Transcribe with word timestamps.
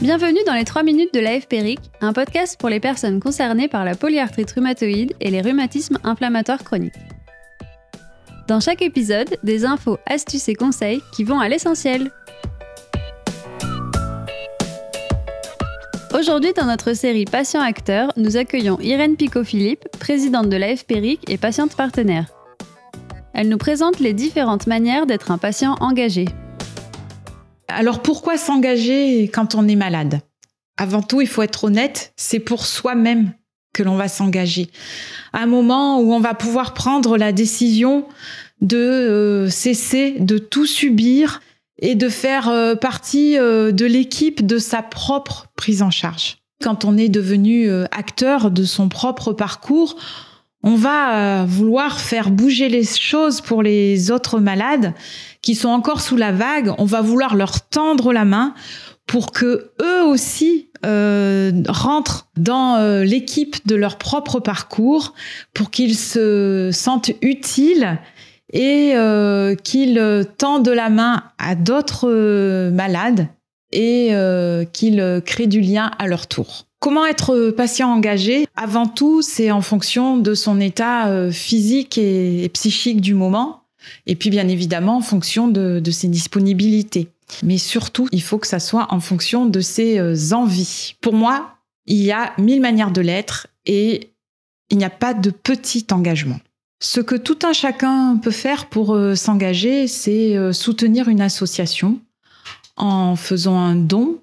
Bienvenue 0.00 0.40
dans 0.46 0.54
les 0.54 0.64
3 0.64 0.82
minutes 0.82 1.12
de 1.12 1.20
l'AFPRIC, 1.20 1.78
un 2.00 2.14
podcast 2.14 2.58
pour 2.58 2.70
les 2.70 2.80
personnes 2.80 3.20
concernées 3.20 3.68
par 3.68 3.84
la 3.84 3.94
polyarthrite 3.94 4.50
rhumatoïde 4.50 5.12
et 5.20 5.30
les 5.30 5.42
rhumatismes 5.42 5.98
inflammatoires 6.04 6.64
chroniques. 6.64 6.94
Dans 8.48 8.60
chaque 8.60 8.80
épisode, 8.80 9.36
des 9.42 9.66
infos, 9.66 9.98
astuces 10.06 10.48
et 10.48 10.54
conseils 10.54 11.02
qui 11.14 11.22
vont 11.22 11.38
à 11.38 11.50
l'essentiel. 11.50 12.10
Aujourd'hui, 16.18 16.54
dans 16.54 16.64
notre 16.64 16.94
série 16.94 17.26
Patient-Acteur, 17.26 18.10
nous 18.16 18.38
accueillons 18.38 18.80
Irène 18.80 19.16
Picot-Philippe, 19.16 19.84
présidente 19.98 20.48
de 20.48 20.56
l'AFPRIC 20.56 21.28
et 21.28 21.36
patiente 21.36 21.76
partenaire. 21.76 22.24
Elle 23.34 23.50
nous 23.50 23.58
présente 23.58 24.00
les 24.00 24.14
différentes 24.14 24.66
manières 24.66 25.04
d'être 25.04 25.30
un 25.30 25.38
patient 25.38 25.76
engagé. 25.80 26.24
Alors 27.70 28.02
pourquoi 28.02 28.36
s'engager 28.36 29.24
quand 29.24 29.54
on 29.54 29.68
est 29.68 29.76
malade? 29.76 30.20
Avant 30.76 31.02
tout, 31.02 31.20
il 31.20 31.26
faut 31.26 31.42
être 31.42 31.64
honnête, 31.64 32.12
c'est 32.16 32.38
pour 32.38 32.66
soi-même 32.66 33.32
que 33.72 33.82
l'on 33.82 33.96
va 33.96 34.08
s'engager. 34.08 34.70
Un 35.32 35.46
moment 35.46 36.00
où 36.00 36.12
on 36.12 36.20
va 36.20 36.34
pouvoir 36.34 36.74
prendre 36.74 37.16
la 37.16 37.32
décision 37.32 38.06
de 38.60 38.76
euh, 38.76 39.48
cesser 39.48 40.16
de 40.18 40.38
tout 40.38 40.66
subir 40.66 41.40
et 41.78 41.94
de 41.94 42.08
faire 42.08 42.48
euh, 42.48 42.74
partie 42.74 43.38
euh, 43.38 43.72
de 43.72 43.86
l'équipe 43.86 44.44
de 44.44 44.58
sa 44.58 44.82
propre 44.82 45.46
prise 45.56 45.82
en 45.82 45.90
charge. 45.90 46.38
Quand 46.62 46.84
on 46.84 46.98
est 46.98 47.08
devenu 47.08 47.70
acteur 47.90 48.50
de 48.50 48.64
son 48.64 48.90
propre 48.90 49.32
parcours, 49.32 49.96
on 50.62 50.74
va 50.74 51.44
vouloir 51.44 52.00
faire 52.00 52.30
bouger 52.30 52.68
les 52.68 52.84
choses 52.84 53.40
pour 53.40 53.62
les 53.62 54.10
autres 54.10 54.40
malades 54.40 54.92
qui 55.42 55.54
sont 55.54 55.68
encore 55.68 56.00
sous 56.00 56.16
la 56.16 56.32
vague. 56.32 56.74
On 56.78 56.84
va 56.84 57.00
vouloir 57.00 57.34
leur 57.34 57.62
tendre 57.62 58.12
la 58.12 58.24
main 58.24 58.54
pour 59.06 59.32
que 59.32 59.72
eux 59.82 60.04
aussi 60.04 60.70
euh, 60.86 61.50
rentrent 61.68 62.28
dans 62.36 62.76
euh, 62.76 63.02
l'équipe 63.02 63.66
de 63.66 63.74
leur 63.74 63.98
propre 63.98 64.38
parcours, 64.38 65.14
pour 65.52 65.70
qu'ils 65.72 65.96
se 65.96 66.70
sentent 66.72 67.10
utiles 67.20 67.98
et 68.52 68.92
euh, 68.94 69.56
qu'ils 69.56 70.24
tendent 70.38 70.68
la 70.68 70.90
main 70.90 71.24
à 71.38 71.56
d'autres 71.56 72.70
malades 72.70 73.26
et 73.72 74.12
qu'ils 74.72 75.22
créent 75.26 75.46
du 75.46 75.60
lien 75.60 75.90
à 75.98 76.06
leur 76.06 76.26
tour. 76.26 76.66
Comment 76.80 77.06
être 77.06 77.50
patient 77.50 77.92
engagé? 77.92 78.46
Avant 78.56 78.86
tout, 78.86 79.22
c'est 79.22 79.50
en 79.50 79.60
fonction 79.60 80.16
de 80.16 80.34
son 80.34 80.60
état 80.60 81.30
physique 81.30 81.98
et 81.98 82.48
psychique 82.54 83.00
du 83.00 83.14
moment, 83.14 83.60
et 84.06 84.16
puis 84.16 84.30
bien 84.30 84.48
évidemment 84.48 84.96
en 84.96 85.02
fonction 85.02 85.48
de, 85.48 85.82
ses 85.90 86.08
disponibilités. 86.08 87.08
Mais 87.42 87.58
surtout, 87.58 88.08
il 88.12 88.22
faut 88.22 88.38
que 88.38 88.46
ça 88.46 88.58
soit 88.58 88.88
en 88.90 89.00
fonction 89.00 89.46
de 89.46 89.60
ses 89.60 89.98
euh, 89.98 90.32
envies. 90.32 90.96
Pour 91.00 91.14
moi, 91.14 91.54
il 91.86 92.02
y 92.02 92.10
a 92.10 92.32
mille 92.38 92.60
manières 92.60 92.90
de 92.90 93.00
l'être 93.00 93.46
et 93.66 94.10
il 94.68 94.78
n'y 94.78 94.84
a 94.84 94.90
pas 94.90 95.14
de 95.14 95.30
petit 95.30 95.86
engagement. 95.92 96.40
Ce 96.82 97.00
que 97.00 97.14
tout 97.14 97.38
un 97.44 97.52
chacun 97.52 98.16
peut 98.16 98.30
faire 98.30 98.68
pour 98.68 98.94
euh, 98.94 99.14
s'engager, 99.14 99.86
c'est 99.86 100.36
euh, 100.36 100.52
soutenir 100.52 101.08
une 101.08 101.20
association 101.20 102.00
en 102.76 103.14
faisant 103.14 103.58
un 103.58 103.76
don, 103.76 104.20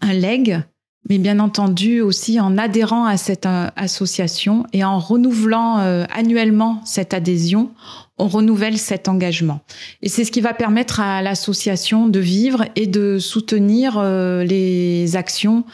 un 0.00 0.12
leg, 0.12 0.62
mais 1.08 1.18
bien 1.18 1.38
entendu 1.38 2.00
aussi 2.00 2.40
en 2.40 2.56
adhérant 2.56 3.04
à 3.04 3.16
cette 3.16 3.46
association 3.76 4.64
et 4.72 4.84
en 4.84 4.98
renouvelant 4.98 5.76
annuellement 6.10 6.80
cette 6.84 7.12
adhésion 7.12 7.70
on 8.18 8.28
renouvelle 8.28 8.78
cet 8.78 9.08
engagement. 9.08 9.60
Et 10.02 10.08
c'est 10.08 10.24
ce 10.24 10.30
qui 10.30 10.40
va 10.40 10.54
permettre 10.54 11.00
à 11.00 11.20
l'association 11.20 12.08
de 12.08 12.20
vivre 12.20 12.64
et 12.76 12.86
de 12.86 13.18
soutenir 13.18 13.98
euh, 13.98 14.44
les 14.44 15.16
actions 15.16 15.64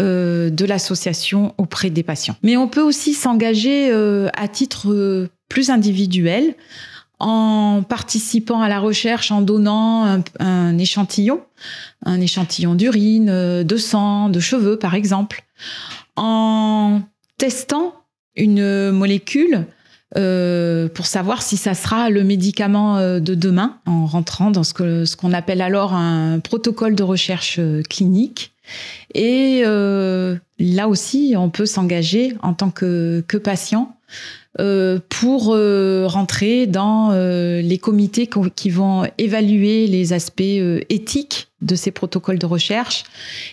euh, 0.00 0.50
de 0.50 0.64
l'association 0.66 1.54
auprès 1.56 1.90
des 1.90 2.02
patients. 2.02 2.36
Mais 2.42 2.56
on 2.56 2.68
peut 2.68 2.82
aussi 2.82 3.14
s'engager 3.14 3.90
euh, 3.90 4.28
à 4.34 4.46
titre 4.48 5.28
plus 5.48 5.70
individuel 5.70 6.54
en 7.18 7.82
participant 7.88 8.60
à 8.60 8.68
la 8.68 8.78
recherche, 8.78 9.30
en 9.30 9.40
donnant 9.40 10.22
un, 10.38 10.78
échantillon, 10.78 11.40
un 12.04 12.20
échantillon 12.20 12.74
d'urine, 12.74 13.62
de 13.64 13.76
sang, 13.76 14.28
de 14.28 14.40
cheveux 14.40 14.78
par 14.78 14.94
exemple, 14.94 15.44
en 16.16 17.00
testant 17.38 17.94
une 18.36 18.90
molécule 18.90 19.66
euh, 20.16 20.88
pour 20.88 21.06
savoir 21.06 21.42
si 21.42 21.56
ça 21.56 21.74
sera 21.74 22.10
le 22.10 22.22
médicament 22.22 22.96
euh, 22.96 23.18
de 23.18 23.34
demain, 23.34 23.78
en 23.86 24.06
rentrant 24.06 24.50
dans 24.50 24.62
ce 24.62 25.16
qu'on 25.16 25.32
appelle 25.32 25.60
alors 25.60 25.94
un 25.94 26.38
protocole 26.38 26.94
de 26.94 27.02
recherche 27.02 27.56
euh, 27.58 27.82
clinique. 27.82 28.52
Et 29.14 29.62
là 30.58 30.88
aussi, 30.88 31.34
on 31.36 31.50
peut 31.50 31.66
s'engager 31.66 32.36
en 32.42 32.52
tant 32.52 32.70
que, 32.70 33.22
patient 33.42 33.95
euh, 33.95 33.95
pour 35.10 35.54
euh, 35.54 36.06
rentrer 36.06 36.66
dans 36.66 37.10
euh, 37.12 37.60
les 37.60 37.76
comités 37.76 38.28
qui 38.54 38.70
vont 38.70 39.04
évaluer 39.18 39.86
les 39.86 40.12
aspects 40.12 40.42
éthiques 40.88 41.48
de 41.62 41.74
ces 41.74 41.90
protocoles 41.90 42.38
de 42.38 42.46
recherche 42.46 43.04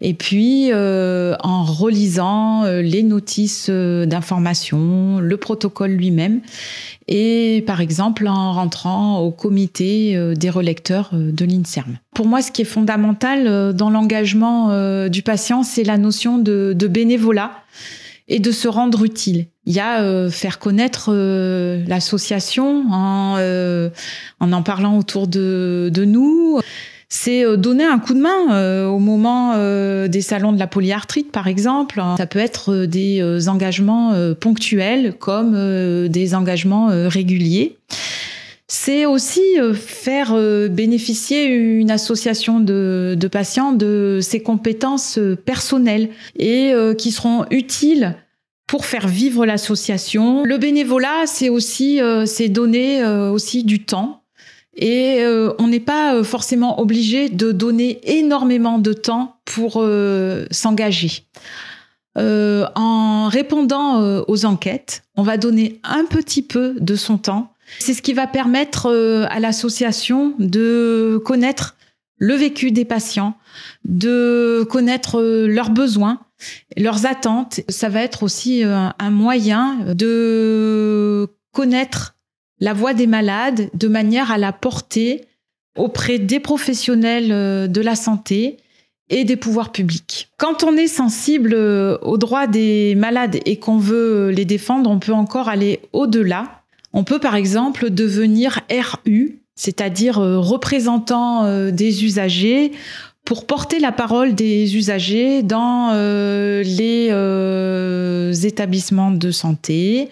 et 0.00 0.14
puis 0.14 0.72
en 0.72 1.64
relisant 1.64 2.62
les 2.64 3.02
notices 3.02 3.68
d'information, 3.68 5.18
le 5.18 5.36
protocole 5.36 5.90
lui-même 5.90 6.40
et 7.08 7.64
par 7.66 7.80
exemple 7.80 8.28
en 8.28 8.52
rentrant 8.52 9.18
au 9.18 9.32
comité 9.32 10.16
des 10.36 10.48
relecteurs 10.48 11.10
de 11.12 11.44
l'INSERM. 11.44 11.98
Pour 12.14 12.26
moi, 12.26 12.40
ce 12.40 12.52
qui 12.52 12.62
est 12.62 12.66
fondamental 12.66 13.74
dans 13.74 13.90
l'engagement 13.90 15.08
du 15.08 15.22
patient, 15.22 15.64
c'est 15.64 15.84
la 15.84 15.98
notion 15.98 16.38
de, 16.38 16.74
de 16.76 16.86
bénévolat 16.86 17.50
et 18.28 18.40
de 18.40 18.52
se 18.52 18.68
rendre 18.68 19.04
utile. 19.04 19.46
Il 19.64 19.74
y 19.74 19.80
a 19.80 20.02
euh, 20.02 20.30
faire 20.30 20.58
connaître 20.58 21.10
euh, 21.12 21.82
l'association 21.86 22.84
en, 22.90 23.36
euh, 23.38 23.90
en 24.40 24.52
en 24.52 24.62
parlant 24.62 24.98
autour 24.98 25.26
de, 25.26 25.90
de 25.92 26.04
nous. 26.04 26.60
C'est 27.10 27.56
donner 27.56 27.84
un 27.84 27.98
coup 27.98 28.12
de 28.12 28.20
main 28.20 28.86
au 28.86 28.98
moment 28.98 29.54
des 29.56 30.20
salons 30.20 30.52
de 30.52 30.58
la 30.58 30.66
polyarthrite, 30.66 31.32
par 31.32 31.46
exemple. 31.48 32.02
Ça 32.18 32.26
peut 32.26 32.38
être 32.38 32.84
des 32.84 33.48
engagements 33.48 34.12
ponctuels 34.38 35.14
comme 35.14 36.08
des 36.08 36.34
engagements 36.34 36.88
réguliers. 37.08 37.78
C'est 38.70 39.06
aussi 39.06 39.42
faire 39.74 40.36
bénéficier 40.68 41.46
une 41.46 41.90
association 41.90 42.60
de, 42.60 43.16
de 43.18 43.28
patients 43.28 43.72
de 43.72 44.18
ses 44.20 44.42
compétences 44.42 45.18
personnelles 45.46 46.10
et 46.38 46.74
qui 46.98 47.10
seront 47.10 47.46
utiles 47.50 48.14
pour 48.68 48.84
faire 48.84 49.08
vivre 49.08 49.46
l'association. 49.46 50.44
Le 50.44 50.58
bénévolat, 50.58 51.26
c'est 51.26 51.48
aussi 51.48 52.00
euh, 52.00 52.26
c'est 52.26 52.48
donner 52.48 53.02
euh, 53.02 53.30
aussi 53.30 53.64
du 53.64 53.84
temps. 53.84 54.22
Et 54.76 55.22
euh, 55.22 55.52
on 55.58 55.66
n'est 55.66 55.80
pas 55.80 56.22
forcément 56.22 56.80
obligé 56.80 57.30
de 57.30 57.50
donner 57.50 57.98
énormément 58.04 58.78
de 58.78 58.92
temps 58.92 59.40
pour 59.44 59.84
s'engager. 60.52 61.24
en 62.16 63.28
répondant 63.28 64.22
aux 64.28 64.44
enquêtes, 64.44 65.02
on 65.16 65.22
va 65.22 65.36
donner 65.36 65.80
un 65.82 66.04
petit 66.04 66.42
peu 66.42 66.76
de 66.78 66.94
son 66.94 67.18
temps. 67.18 67.52
C'est 67.78 67.94
ce 67.94 68.02
qui 68.02 68.12
va 68.12 68.26
permettre 68.26 68.86
à 69.30 69.40
l'association 69.40 70.34
de 70.38 71.20
connaître 71.24 71.76
le 72.16 72.34
vécu 72.34 72.72
des 72.72 72.84
patients, 72.84 73.36
de 73.84 74.66
connaître 74.68 75.20
leurs 75.20 75.70
besoins 75.70 76.20
leurs 76.76 77.06
attentes. 77.06 77.60
Ça 77.68 77.88
va 77.88 78.02
être 78.02 78.22
aussi 78.22 78.64
euh, 78.64 78.88
un 78.98 79.10
moyen 79.10 79.78
de 79.94 81.28
connaître 81.52 82.16
la 82.60 82.72
voix 82.72 82.94
des 82.94 83.06
malades 83.06 83.70
de 83.74 83.88
manière 83.88 84.30
à 84.30 84.38
la 84.38 84.52
porter 84.52 85.24
auprès 85.76 86.18
des 86.18 86.40
professionnels 86.40 87.32
euh, 87.32 87.66
de 87.66 87.80
la 87.80 87.94
santé 87.94 88.58
et 89.10 89.24
des 89.24 89.36
pouvoirs 89.36 89.72
publics. 89.72 90.28
Quand 90.36 90.64
on 90.64 90.76
est 90.76 90.88
sensible 90.88 91.54
euh, 91.54 91.98
aux 92.02 92.18
droits 92.18 92.46
des 92.46 92.94
malades 92.94 93.38
et 93.46 93.58
qu'on 93.58 93.78
veut 93.78 94.30
les 94.30 94.44
défendre, 94.44 94.90
on 94.90 94.98
peut 94.98 95.12
encore 95.12 95.48
aller 95.48 95.80
au-delà. 95.92 96.57
On 96.92 97.04
peut 97.04 97.18
par 97.18 97.34
exemple 97.34 97.90
devenir 97.90 98.60
RU, 98.70 99.38
c'est-à-dire 99.54 100.16
représentant 100.16 101.70
des 101.70 102.04
usagers 102.04 102.72
pour 103.28 103.44
porter 103.44 103.78
la 103.78 103.92
parole 103.92 104.34
des 104.34 104.74
usagers 104.74 105.42
dans 105.42 105.90
euh, 105.92 106.62
les 106.62 107.08
euh, 107.10 108.32
établissements 108.32 109.10
de 109.10 109.30
santé, 109.30 110.08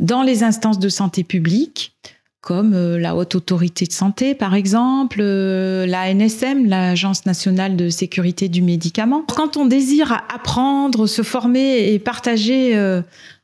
dans 0.00 0.22
les 0.22 0.42
instances 0.42 0.78
de 0.78 0.88
santé 0.88 1.24
publique, 1.24 1.94
comme 2.40 2.72
euh, 2.72 2.98
la 2.98 3.16
Haute 3.16 3.34
Autorité 3.34 3.84
de 3.84 3.92
Santé, 3.92 4.34
par 4.34 4.54
exemple, 4.54 5.20
la 5.20 6.14
NSM, 6.14 6.64
l'Agence 6.64 7.26
nationale 7.26 7.76
de 7.76 7.90
sécurité 7.90 8.48
du 8.48 8.62
médicament. 8.62 9.26
Quand 9.28 9.58
on 9.58 9.66
désire 9.66 10.24
apprendre, 10.34 11.06
se 11.06 11.20
former 11.20 11.92
et 11.92 11.98
partager 11.98 12.74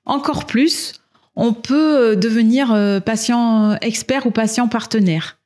encore 0.07 0.47
plus, 0.47 0.95
on 1.41 1.53
peut 1.53 2.17
devenir 2.17 3.01
patient 3.05 3.77
expert 3.81 4.27
ou 4.27 4.31
patient 4.31 4.69
partenaire. 4.69 5.41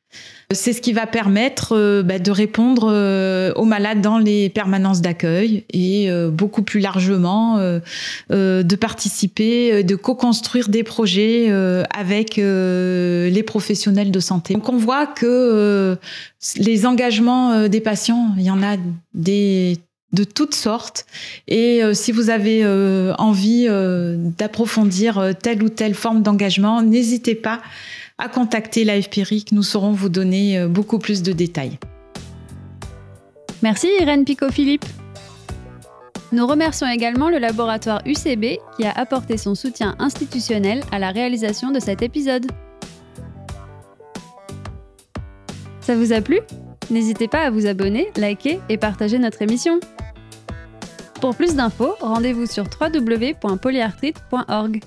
C'est 0.53 0.73
ce 0.73 0.81
qui 0.81 0.93
va 0.93 1.07
permettre 1.07 1.75
euh, 1.75 2.03
bah, 2.03 2.19
de 2.19 2.31
répondre 2.31 2.91
euh, 2.93 3.53
aux 3.55 3.65
malades 3.65 4.01
dans 4.01 4.19
les 4.19 4.51
permanences 4.51 5.01
d'accueil 5.01 5.65
et 5.73 6.11
euh, 6.11 6.31
beaucoup 6.31 6.63
plus 6.63 6.81
largement 6.81 7.59
de 8.31 8.77
participer, 8.77 9.83
de 9.83 9.97
co-construire 9.97 10.69
des 10.69 10.83
projets 10.83 11.51
avec 11.91 12.37
les 12.37 13.43
professionnels 13.47 14.11
de 14.11 14.21
santé. 14.21 14.55
Donc 14.55 14.69
on 14.69 14.77
voit 14.77 15.07
que 15.07 15.97
les 16.57 16.87
engagements 16.87 17.69
des 17.69 17.81
patients, 17.81 18.35
il 18.37 18.45
y 18.45 18.51
en 18.51 18.63
a 18.63 18.77
des 19.15 19.79
de 20.15 20.25
toutes 20.25 20.55
sortes. 20.55 21.07
Et 21.49 21.83
si 21.93 22.13
vous 22.13 22.31
avez 22.31 22.65
envie 23.19 23.67
d'approfondir 24.39 25.35
telle 25.43 25.63
ou 25.63 25.69
telle 25.69 25.95
forme 25.95 26.23
d'engagement, 26.23 26.83
n'hésitez 26.83 27.35
pas 27.35 27.61
à 28.19 28.29
contacter 28.29 28.85
l'AFPRIC. 28.85 29.53
Nous 29.53 29.63
saurons 29.63 29.93
vous 29.93 30.09
donner 30.09 30.59
euh, 30.59 30.69
beaucoup 30.69 30.99
plus 30.99 31.23
de 31.23 31.33
détails. 31.33 31.79
Merci 33.63 33.89
Irène 34.01 34.25
Picot-Philippe. 34.25 34.85
Nous 36.33 36.47
remercions 36.47 36.89
également 36.89 37.31
le 37.31 37.39
laboratoire 37.39 38.03
UCB 38.05 38.59
qui 38.77 38.85
a 38.85 38.91
apporté 38.91 39.37
son 39.37 39.55
soutien 39.55 39.95
institutionnel 39.99 40.83
à 40.91 40.99
la 40.99 41.11
réalisation 41.11 41.71
de 41.71 41.81
cet 41.81 42.03
épisode. 42.03 42.47
Ça 45.81 45.97
vous 45.97 46.13
a 46.13 46.21
plu? 46.21 46.41
N'hésitez 46.91 47.29
pas 47.29 47.43
à 47.43 47.51
vous 47.51 47.67
abonner, 47.67 48.11
liker 48.17 48.61
et 48.69 48.77
partager 48.77 49.19
notre 49.19 49.43
émission. 49.43 49.81
Pour 51.25 51.35
plus 51.35 51.57
d'infos, 51.57 51.97
rendez-vous 52.03 52.45
sur 52.45 52.67
www.polyarthrite.org. 52.79 54.83